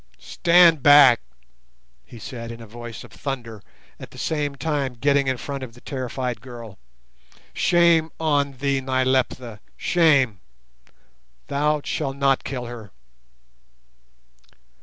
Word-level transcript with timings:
"Stand 0.17 0.81
back," 0.81 1.21
he 2.03 2.17
said 2.17 2.51
in 2.51 2.59
a 2.59 2.65
voice 2.65 3.03
of 3.03 3.11
thunder, 3.11 3.61
at 3.99 4.09
the 4.09 4.17
same 4.17 4.55
time 4.55 4.93
getting 4.95 5.27
in 5.27 5.37
front 5.37 5.61
of 5.61 5.75
the 5.75 5.81
terrified 5.81 6.41
girl. 6.41 6.79
"Shame 7.53 8.09
on 8.19 8.53
thee, 8.53 8.81
Nyleptha—shame! 8.81 10.41
Thou 11.49 11.81
shalt 11.83 12.17
not 12.17 12.43
kill 12.43 12.65
her." 12.65 12.89